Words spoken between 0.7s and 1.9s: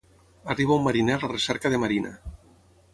un mariner a la recerca de